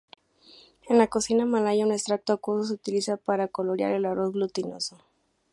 [0.89, 4.97] En la cocina malaya, un extracto acuoso se utiliza para colorear el arroz glutinoso.